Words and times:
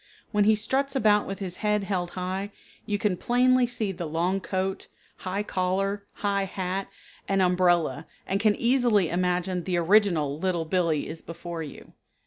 When 0.31 0.45
he 0.45 0.55
struts 0.55 0.95
about 0.95 1.27
with 1.27 1.37
his 1.37 1.57
head 1.57 1.83
held 1.83 2.09
high 2.17 2.51
you 2.87 2.97
can 2.97 3.17
plainly 3.17 3.67
see 3.67 3.91
the 3.91 4.07
long 4.07 4.39
coat, 4.41 4.87
high 5.17 5.43
collar, 5.43 6.07
high 6.25 6.45
hat, 6.45 6.87
and 7.27 7.39
umbrella 7.39 8.07
and 8.25 8.39
can 8.39 8.55
easily 8.55 9.09
imagine 9.11 9.63
the 9.63 9.77
original 9.77 10.39
Little 10.39 10.65
Billee 10.65 11.05
is 11.07 11.21
before 11.21 11.61
you. 11.61 11.93